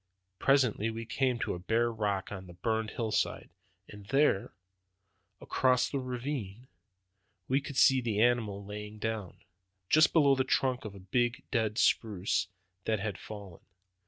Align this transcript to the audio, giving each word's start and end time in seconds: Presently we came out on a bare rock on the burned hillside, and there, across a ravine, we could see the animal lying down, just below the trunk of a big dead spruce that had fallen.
Presently 0.39 0.89
we 0.89 1.05
came 1.05 1.35
out 1.35 1.47
on 1.47 1.53
a 1.53 1.59
bare 1.59 1.91
rock 1.91 2.31
on 2.31 2.47
the 2.47 2.53
burned 2.55 2.89
hillside, 2.89 3.51
and 3.87 4.07
there, 4.07 4.51
across 5.39 5.93
a 5.93 5.99
ravine, 5.99 6.67
we 7.47 7.61
could 7.61 7.77
see 7.77 8.01
the 8.01 8.19
animal 8.19 8.65
lying 8.65 8.97
down, 8.97 9.43
just 9.89 10.11
below 10.11 10.33
the 10.33 10.43
trunk 10.43 10.85
of 10.85 10.95
a 10.95 10.99
big 10.99 11.43
dead 11.51 11.77
spruce 11.77 12.47
that 12.85 12.99
had 12.99 13.19
fallen. 13.19 13.61